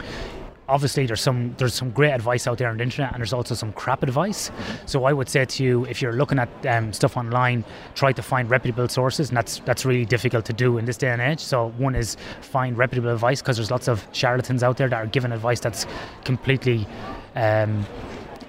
obviously 0.70 1.06
there's 1.06 1.20
some 1.20 1.54
there's 1.58 1.74
some 1.74 1.90
great 1.90 2.12
advice 2.12 2.46
out 2.46 2.58
there 2.58 2.68
on 2.68 2.76
the 2.76 2.82
internet 2.82 3.12
and 3.12 3.20
there's 3.20 3.32
also 3.32 3.54
some 3.54 3.72
crap 3.72 4.02
advice 4.02 4.50
so 4.86 5.04
i 5.04 5.12
would 5.12 5.28
say 5.28 5.44
to 5.44 5.64
you 5.64 5.84
if 5.86 6.00
you're 6.00 6.12
looking 6.12 6.38
at 6.38 6.48
um, 6.66 6.92
stuff 6.92 7.16
online 7.16 7.64
try 7.94 8.12
to 8.12 8.22
find 8.22 8.48
reputable 8.48 8.88
sources 8.88 9.28
and 9.28 9.36
that's 9.36 9.58
that's 9.60 9.84
really 9.84 10.04
difficult 10.04 10.44
to 10.44 10.52
do 10.52 10.78
in 10.78 10.84
this 10.84 10.96
day 10.96 11.08
and 11.08 11.20
age 11.20 11.40
so 11.40 11.70
one 11.76 11.94
is 11.94 12.16
find 12.40 12.78
reputable 12.78 13.10
advice 13.10 13.42
because 13.42 13.56
there's 13.56 13.70
lots 13.70 13.88
of 13.88 14.06
charlatans 14.12 14.62
out 14.62 14.76
there 14.76 14.88
that 14.88 15.02
are 15.02 15.06
giving 15.06 15.32
advice 15.32 15.60
that's 15.60 15.86
completely 16.24 16.86
um, 17.34 17.84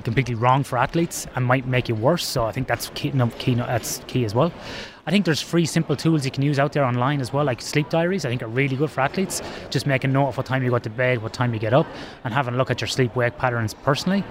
completely 0.04 0.36
wrong 0.36 0.64
for 0.64 0.78
athletes 0.78 1.28
and 1.36 1.46
might 1.46 1.66
make 1.68 1.90
it 1.90 1.94
worse. 1.94 2.26
So 2.26 2.46
I 2.46 2.52
think 2.52 2.68
that's 2.68 2.90
key. 2.96 3.12
No, 3.12 3.28
key 3.38 3.56
no, 3.56 3.66
that's 3.66 4.00
key 4.08 4.26
as 4.26 4.34
well. 4.34 4.52
I 5.06 5.12
think 5.12 5.26
there's 5.26 5.42
free, 5.42 5.66
simple 5.66 5.96
tools 5.96 6.26
you 6.26 6.32
can 6.32 6.44
use 6.44 6.60
out 6.60 6.74
there 6.74 6.84
online 6.84 7.22
as 7.22 7.34
well, 7.34 7.44
like 7.44 7.62
sleep 7.62 7.90
diaries. 7.90 8.24
I 8.24 8.30
think 8.30 8.44
are 8.44 8.48
really 8.48 8.76
good 8.76 8.92
for 8.92 9.02
athletes. 9.02 9.42
Just 9.70 9.88
make 9.88 10.04
a 10.04 10.08
note 10.08 10.28
of 10.28 10.38
what 10.38 10.46
time 10.46 10.64
you 10.64 10.70
go 10.70 10.78
to 10.80 10.90
bed, 10.90 11.24
what 11.24 11.34
time 11.34 11.54
you 11.54 11.60
get 11.60 11.74
up, 11.74 11.88
and 12.24 12.34
having 12.34 12.54
a 12.54 12.58
look 12.58 12.70
at 12.70 12.82
your 12.82 12.88
sleep 12.88 13.16
wake 13.16 13.38
patterns 13.38 13.74
personally. 13.74 14.24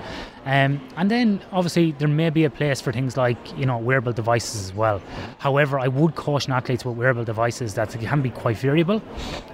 Um, 0.47 0.81
and 0.97 1.11
then 1.11 1.41
obviously 1.53 1.93
there 1.93 2.09
may 2.09 2.31
be 2.31 2.45
a 2.45 2.51
place 2.51 2.81
for 2.81 2.93
things 2.93 3.17
like 3.17 3.37
you 3.59 3.67
know 3.67 3.77
wearable 3.77 4.13
devices 4.13 4.65
as 4.65 4.75
well. 4.75 5.03
However, 5.39 5.79
I 5.79 5.89
would 5.89 6.15
caution 6.15 6.53
athletes 6.53 6.85
with 6.85 6.97
wearable 6.97 7.25
devices 7.25 7.75
that 7.75 7.91
they 7.91 8.05
can 8.05 8.23
be 8.23 8.31
quite 8.31 8.57
variable, 8.57 9.03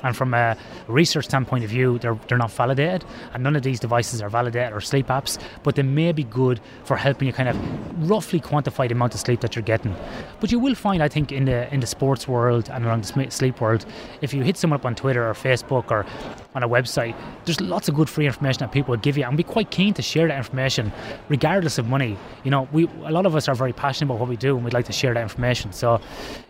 and 0.03 0.17
from 0.17 0.35
a 0.35 0.57
research 0.87 1.25
standpoint 1.25 1.65
of 1.65 1.71
view, 1.71 1.99
they're 1.99 2.19
they're 2.29 2.39
not 2.39 2.53
validated, 2.53 3.05
and 3.33 3.43
none 3.43 3.57
of 3.57 3.63
these 3.63 3.81
devices 3.81 4.23
are 4.23 4.29
validated 4.29 4.73
or 4.73 4.81
sleep 4.81 5.09
apps, 5.09 5.43
but 5.63 5.75
they 5.75 5.83
may 5.83 6.13
be 6.13 6.25
good 6.25 6.61
for 6.85 6.97
helping 6.97 7.27
you 7.27 7.33
kind 7.33 7.49
of 7.49 8.11
roughly 8.11 8.39
quantify 8.39 8.87
the 8.87 8.95
amount 8.95 9.15
of 9.15 9.21
sleep 9.21 9.41
that 9.41 9.57
you're 9.57 9.63
getting. 9.63 9.95
But 10.41 10.53
you 10.53 10.59
will 10.59 10.75
find 10.75 11.03
I 11.07 11.09
think 11.09 11.31
in 11.31 11.45
the 11.45 11.73
in 11.73 11.79
the 11.79 11.87
sports 11.87 12.27
world 12.27 12.69
and 12.69 12.85
around 12.85 13.05
the 13.05 13.31
sleep 13.31 13.61
world, 13.61 13.87
if 14.23 14.35
you 14.35 14.43
hit 14.43 14.57
someone 14.57 14.81
up 14.81 14.85
on 14.85 14.97
Twitter 14.97 15.23
or 15.27 15.35
Facebook 15.35 15.93
or 15.93 16.05
on 16.57 16.65
a 16.65 16.69
website, 16.69 17.15
there's 17.45 17.61
lots 17.61 17.89
of 17.89 17.95
good 17.95 18.11
free 18.11 18.27
information 18.27 18.61
that 18.61 18.73
people 18.73 18.91
will 18.91 19.01
give 19.01 19.17
you, 19.17 19.25
and 19.25 19.37
be 19.37 19.45
quite 19.45 19.71
keen 19.71 19.95
to 19.95 20.03
share 20.03 20.27
that 20.27 20.37
information, 20.37 20.91
regardless 21.29 21.79
of 21.79 21.87
money. 21.87 22.17
You 22.43 22.51
know, 22.51 22.69
we 22.73 22.89
a 23.05 23.13
lot 23.13 23.25
of 23.25 23.37
us 23.37 23.47
are 23.49 23.55
very 23.55 23.73
passionate 23.73 24.09
about 24.09 24.19
what 24.19 24.29
we 24.29 24.37
do, 24.37 24.57
and 24.57 24.65
we'd 24.65 24.75
like 24.75 24.87
to 24.87 24.93
share 24.93 25.15
that 25.15 25.23
information. 25.23 25.73
So, 25.73 26.01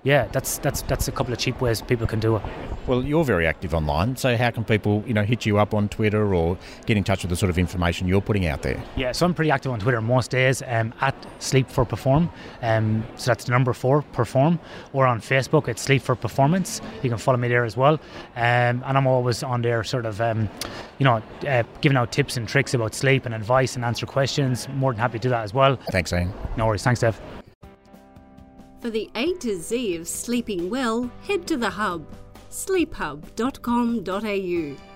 yeah, 0.04 0.26
that's 0.32 0.56
that's 0.64 0.80
that's 0.82 1.06
a 1.06 1.12
couple 1.12 1.34
of 1.34 1.38
cheap 1.38 1.60
ways 1.60 1.82
people 1.82 2.06
can 2.06 2.20
do 2.20 2.36
it. 2.36 2.42
Well, 2.86 3.02
you're 3.04 3.24
very 3.24 3.46
active 3.46 3.74
online, 3.74 4.16
so 4.16 4.36
how 4.36 4.50
can 4.50 4.64
people, 4.64 5.04
you 5.06 5.12
know, 5.12 5.24
hit 5.24 5.44
you 5.44 5.58
up 5.58 5.74
on 5.74 5.88
Twitter 5.88 6.34
or 6.34 6.56
get 6.86 6.96
in 6.96 7.04
touch 7.04 7.22
with 7.22 7.30
the 7.30 7.36
sort 7.36 7.50
of 7.50 7.58
information 7.58 8.08
you're 8.08 8.22
putting 8.22 8.46
out 8.46 8.62
there? 8.62 8.80
Yeah, 8.96 9.12
so 9.12 9.26
I'm 9.26 9.34
pretty 9.34 9.50
active 9.50 9.72
on 9.72 9.80
Twitter 9.80 10.00
most 10.00 10.30
days 10.30 10.62
um, 10.66 10.94
at 11.00 11.14
Sleep 11.40 11.68
for 11.68 11.84
Perform. 11.84 12.30
Um, 12.62 13.04
so 13.16 13.30
that's 13.32 13.44
the 13.44 13.50
number 13.50 13.72
four 13.72 14.02
Perform, 14.12 14.45
or 14.92 15.06
on 15.06 15.20
Facebook 15.20 15.68
it's 15.68 15.82
Sleep 15.82 16.02
for 16.02 16.14
Performance. 16.14 16.80
You 17.02 17.10
can 17.10 17.18
follow 17.18 17.38
me 17.38 17.48
there 17.48 17.64
as 17.64 17.76
well, 17.76 17.94
um, 18.36 18.82
and 18.86 18.98
I'm 18.98 19.06
always 19.06 19.42
on 19.42 19.62
there, 19.62 19.82
sort 19.84 20.06
of, 20.06 20.20
um, 20.20 20.48
you 20.98 21.04
know, 21.04 21.22
uh, 21.46 21.62
giving 21.80 21.96
out 21.96 22.12
tips 22.12 22.36
and 22.36 22.48
tricks 22.48 22.74
about 22.74 22.94
sleep 22.94 23.26
and 23.26 23.34
advice 23.34 23.76
and 23.76 23.84
answer 23.84 24.06
questions. 24.06 24.68
More 24.70 24.92
than 24.92 25.00
happy 25.00 25.18
to 25.18 25.22
do 25.22 25.28
that 25.30 25.42
as 25.42 25.54
well. 25.54 25.76
Thanks, 25.90 26.12
Ian. 26.12 26.32
No 26.56 26.66
worries. 26.66 26.82
Thanks, 26.82 27.00
Dev. 27.00 27.20
For 28.80 28.90
the 28.90 29.10
A 29.14 29.32
to 29.34 29.58
Z 29.58 29.96
of 29.96 30.06
sleeping 30.06 30.70
well, 30.70 31.10
head 31.26 31.46
to 31.48 31.56
the 31.56 31.70
hub 31.70 32.06
sleephub.com.au. 32.56 34.95